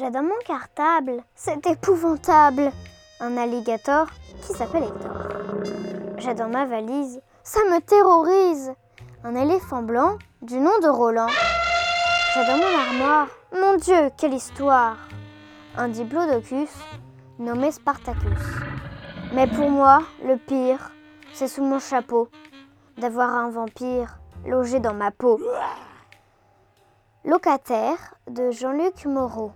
J'adore 0.00 0.22
mon 0.22 0.38
cartable, 0.46 1.22
c'est 1.34 1.66
épouvantable, 1.66 2.72
un 3.20 3.36
alligator 3.36 4.06
qui 4.40 4.54
s'appelle 4.54 4.84
Hector. 4.84 5.28
J'ai 6.16 6.32
dans 6.32 6.48
ma 6.48 6.64
valise, 6.64 7.20
ça 7.42 7.60
me 7.64 7.80
terrorise, 7.80 8.72
un 9.24 9.34
éléphant 9.34 9.82
blanc 9.82 10.16
du 10.40 10.58
nom 10.58 10.78
de 10.82 10.88
Roland. 10.88 11.28
J'ai 12.32 12.46
dans 12.46 12.56
mon 12.56 12.78
armoire, 12.78 13.28
mon 13.52 13.76
Dieu, 13.76 14.10
quelle 14.16 14.32
histoire, 14.32 14.96
un 15.76 15.88
diplodocus 15.88 16.70
nommé 17.38 17.70
Spartacus. 17.70 18.40
Mais 19.34 19.48
pour 19.48 19.68
moi, 19.68 19.98
le 20.24 20.38
pire, 20.38 20.92
c'est 21.34 21.48
sous 21.48 21.62
mon 21.62 21.78
chapeau 21.78 22.30
d'avoir 22.96 23.28
un 23.28 23.50
vampire 23.50 24.18
logé 24.46 24.80
dans 24.80 24.94
ma 24.94 25.10
peau. 25.10 25.38
Locataire 27.26 28.14
de 28.30 28.50
Jean-Luc 28.50 29.04
Moreau. 29.04 29.52